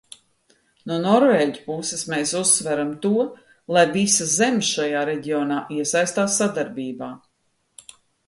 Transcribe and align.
No 0.91 0.95
norvēģu 1.01 1.59
puses 1.65 2.05
mēs 2.13 2.31
uzsveram 2.39 2.93
to, 3.03 3.11
lai 3.77 3.83
visas 3.97 4.33
zemes 4.39 4.71
šajā 4.77 5.03
reģionā 5.11 5.59
iesaistās 5.77 6.41
sadarbībā. 6.43 7.11